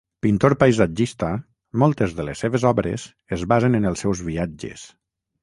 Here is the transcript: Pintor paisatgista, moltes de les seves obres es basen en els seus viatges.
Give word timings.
Pintor 0.25 0.53
paisatgista, 0.61 1.29
moltes 1.83 2.15
de 2.21 2.25
les 2.31 2.41
seves 2.47 2.65
obres 2.71 3.07
es 3.39 3.45
basen 3.53 3.83
en 3.83 3.87
els 3.93 4.05
seus 4.07 4.27
viatges. 4.33 4.89